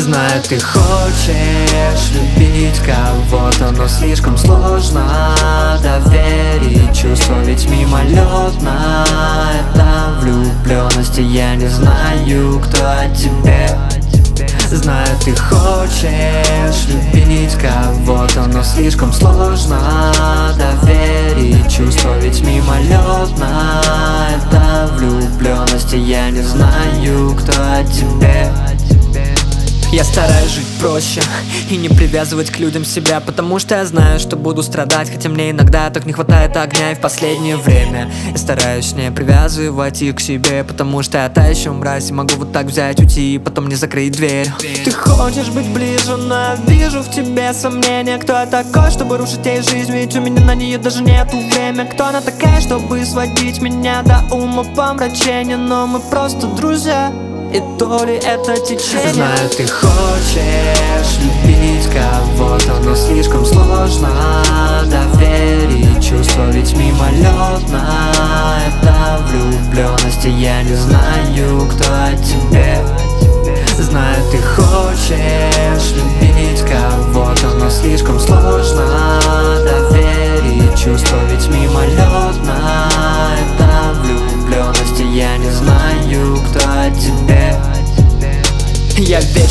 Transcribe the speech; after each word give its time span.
Знаю, 0.00 0.42
ты 0.48 0.58
хочешь 0.58 2.10
любить 2.14 2.78
кого-то 2.78 3.70
Но 3.70 3.86
слишком 3.86 4.34
сложно 4.38 5.36
доверить 5.82 6.96
чувство 6.98 7.34
Ведь 7.44 7.68
мимолетно 7.68 9.04
это 9.60 10.14
влюбленности. 10.20 11.20
Я 11.20 11.54
не 11.54 11.68
знаю, 11.68 12.60
кто 12.60 12.78
о 12.78 13.14
тебе. 13.14 13.68
Знаю, 14.70 15.08
ты 15.22 15.36
хочешь 15.36 16.86
любить 16.88 17.54
кого-то 17.60 18.46
Но 18.46 18.62
слишком 18.62 19.12
сложно 19.12 19.78
доверить 20.56 21.70
чувство 21.70 22.16
Ведь 22.20 22.40
мимолетно 22.40 23.82
это 24.34 24.90
влюбленности. 24.94 25.96
Я 25.96 26.30
не 26.30 26.40
знаю, 26.40 27.36
кто 27.36 27.52
о 27.52 27.84
тебе 27.84 28.49
я 29.92 30.04
стараюсь 30.04 30.50
жить 30.50 30.66
проще 30.78 31.20
и 31.68 31.76
не 31.76 31.88
привязывать 31.88 32.50
к 32.50 32.58
людям 32.58 32.84
себя 32.84 33.20
Потому 33.20 33.58
что 33.58 33.74
я 33.74 33.84
знаю, 33.84 34.20
что 34.20 34.36
буду 34.36 34.62
страдать 34.62 35.10
Хотя 35.10 35.28
мне 35.28 35.50
иногда 35.50 35.90
так 35.90 36.06
не 36.06 36.12
хватает 36.12 36.56
огня. 36.56 36.92
И 36.92 36.94
в 36.94 37.00
последнее 37.00 37.56
время 37.56 38.10
я 38.30 38.38
стараюсь 38.38 38.92
не 38.92 39.10
привязывать 39.10 40.00
их 40.02 40.16
к 40.16 40.20
себе 40.20 40.62
Потому 40.62 41.02
что 41.02 41.18
я 41.18 41.28
та 41.28 41.46
еще 41.46 41.72
мразь 41.72 42.10
могу 42.12 42.34
вот 42.36 42.52
так 42.52 42.66
взять, 42.66 43.00
уйти 43.00 43.34
И 43.34 43.38
потом 43.38 43.68
не 43.68 43.74
закрыть 43.74 44.12
дверь. 44.12 44.46
Ты 44.84 44.92
хочешь 44.92 45.48
быть 45.48 45.66
ближе, 45.68 46.16
но 46.16 46.54
вижу 46.66 47.02
в 47.02 47.10
тебе 47.10 47.52
сомнения. 47.52 48.18
Кто 48.18 48.34
я 48.34 48.46
такой, 48.46 48.90
чтобы 48.90 49.16
рушить 49.18 49.44
ей 49.44 49.62
жизнь? 49.62 49.92
Ведь 49.92 50.14
у 50.16 50.20
меня 50.20 50.44
на 50.44 50.54
нее 50.54 50.78
даже 50.78 51.02
нету 51.02 51.38
время 51.52 51.84
Кто 51.86 52.06
она 52.06 52.20
такая, 52.20 52.60
чтобы 52.60 53.04
сводить 53.04 53.60
меня 53.60 54.02
до 54.02 54.22
ума 54.34 54.62
помрачения 54.62 55.56
Но 55.56 55.86
мы 55.88 55.98
просто 55.98 56.46
друзья 56.46 57.12
и 57.52 57.60
то 57.78 58.04
ли 58.04 58.14
это 58.14 58.56
течение. 58.56 59.12
Знаю, 59.12 59.48
ты 59.50 59.66
хочешь 59.66 61.18
любить 61.18 61.86
кого-то 61.92 62.80
Но 62.84 62.94
слишком 62.94 63.44
сложно 63.44 64.79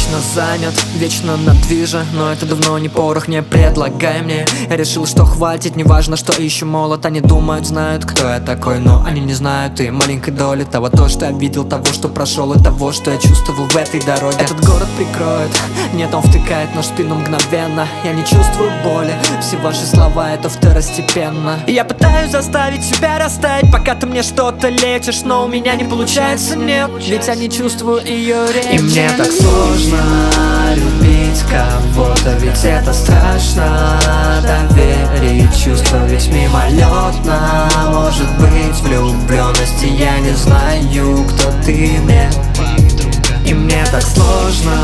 вечно 0.10 0.22
занят, 0.34 0.74
вечно 0.96 1.38
на 1.38 1.54
движе 1.54 2.04
Но 2.14 2.32
это 2.32 2.46
давно 2.46 2.78
не 2.80 2.90
порох, 2.90 3.28
не 3.28 3.42
предлагай 3.42 4.22
мне. 4.22 4.46
Я 4.70 4.76
решил, 4.76 5.06
что 5.06 5.26
хватит, 5.26 5.76
неважно, 5.76 6.18
что 6.18 6.42
еще 6.42 6.66
молод 6.66 7.06
Они 7.06 7.22
думают, 7.22 7.68
знают, 7.68 8.06
кто 8.06 8.28
я 8.28 8.40
такой 8.40 8.80
Но 8.80 9.04
они 9.06 9.22
не 9.22 9.34
знают 9.34 9.80
и 9.80 9.90
маленькой 9.92 10.32
доли 10.32 10.64
Того, 10.64 10.90
то, 10.90 11.08
что 11.08 11.26
я 11.26 11.32
видел, 11.32 11.64
того, 11.64 11.86
что 11.86 12.08
прошел 12.08 12.54
И 12.54 12.64
того, 12.64 12.92
что 12.92 13.12
я 13.12 13.18
чувствовал 13.18 13.68
в 13.68 13.76
этой 13.76 14.02
дороге. 14.02 14.38
Этот 14.40 14.66
город 14.66 14.88
прикроет, 14.98 15.52
нет, 15.94 16.14
он 16.14 16.22
втыкает 16.24 16.70
в 16.76 16.84
спину 16.84 17.16
мгновенно. 17.16 17.88
Я 18.04 18.14
не 18.14 18.24
чувствую 18.24 18.72
боли, 18.84 19.14
все 19.42 19.58
ваши 19.58 19.86
слова 19.86 20.32
это 20.32 20.50
второстепенно. 20.50 21.60
Я 21.68 21.84
пытаюсь 21.84 22.32
заставить 22.32 22.84
себя 22.84 23.20
растаять 23.20 23.72
Пока 23.72 23.96
ты 23.96 24.06
мне 24.06 24.24
что-то 24.24 24.70
лечишь 24.70 25.22
Но 25.24 25.46
у 25.46 25.48
меня 25.48 25.76
не 25.76 25.84
получается, 25.84 26.56
нет. 26.56 26.90
Ведь 27.00 27.28
я 27.28 27.36
не 27.36 27.50
чувствую 27.50 28.04
ее 28.06 28.48
речь 28.54 28.80
И 28.80 28.82
мне 28.82 29.10
так 29.18 29.32
сложно 29.32 29.99
любить 30.76 31.44
кого-то 31.50 32.34
Ведь 32.40 32.64
это 32.64 32.94
страшно. 32.94 34.00
Доверить 34.42 35.56
чувство 35.64 36.06
Ведь 36.08 36.28
мимолетно. 36.28 37.70
Может 37.90 38.30
быть 38.38 38.80
влюбленности 38.82 39.86
Я 39.86 40.20
не 40.20 40.34
знаю, 40.34 41.26
кто 41.26 41.52
ты 41.66 42.00
мне. 42.04 42.30
И 43.46 43.54
мне 43.54 43.84
так 43.92 44.04
сложно 44.04 44.76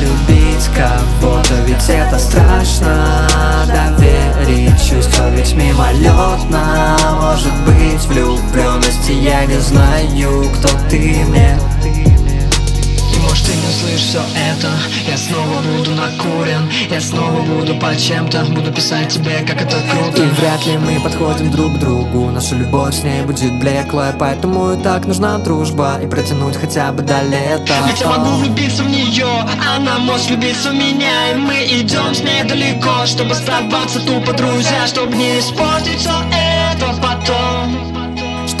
любить 0.00 0.68
кого-то 0.74 1.54
Ведь 1.66 1.88
это 1.88 2.18
страшно. 2.18 3.28
Доверить 3.66 4.82
чувство 4.82 5.28
Ведь 5.30 5.54
мимолетно. 5.54 6.96
Может 7.20 7.52
быть 7.66 8.04
влюбленности 8.06 9.12
Я 9.12 9.44
не 9.46 9.58
знаю, 9.58 10.50
кто 10.54 10.68
ты 10.88 11.24
мне 11.28 11.58
может 13.30 13.46
ты 13.46 13.52
не 13.54 13.72
слышишь 13.72 14.08
все 14.08 14.18
это. 14.18 14.68
Я 15.08 15.16
снова 15.16 15.62
буду 15.62 15.92
накурен. 15.92 16.68
Я 16.90 17.00
снова 17.00 17.40
буду 17.42 17.76
по 17.76 17.96
чем-то. 17.96 18.44
Буду 18.46 18.72
писать 18.72 19.08
тебе, 19.08 19.44
как 19.46 19.62
это 19.62 19.76
круто. 19.90 20.22
И 20.22 20.26
вряд 20.26 20.66
ли 20.66 20.76
мы 20.78 21.00
подходим 21.00 21.50
друг 21.50 21.76
к 21.76 21.78
другу. 21.78 22.30
Наша 22.30 22.56
любовь 22.56 22.94
с 22.94 23.04
ней 23.04 23.22
будет 23.22 23.52
блеклая. 23.60 24.14
Поэтому 24.18 24.72
и 24.72 24.82
так 24.82 25.06
нужна 25.06 25.38
дружба. 25.38 26.00
И 26.02 26.06
протянуть 26.06 26.56
хотя 26.56 26.92
бы 26.92 27.02
до 27.02 27.22
лета. 27.22 27.74
Ведь 27.86 28.00
я 28.00 28.08
могу 28.08 28.36
влюбиться 28.38 28.82
в 28.82 28.90
нее 28.90 29.28
Она 29.76 29.98
может 29.98 30.26
влюбиться 30.28 30.70
в 30.70 30.74
меня. 30.74 31.32
И 31.32 31.34
мы 31.36 31.54
идем 31.66 32.14
с 32.14 32.20
ней 32.20 32.42
далеко 32.44 33.06
Чтобы 33.06 33.32
оставаться 33.32 34.00
тупо 34.00 34.32
друзья 34.32 34.86
Чтобы 34.86 35.16
не 35.16 35.38
испортить 35.38 36.00
все 36.00 36.10
это 36.10 36.39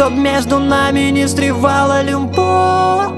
Чтоб 0.00 0.14
между 0.14 0.58
нами 0.58 1.10
не 1.10 1.26
встревала 1.26 2.02
любовь. 2.02 3.10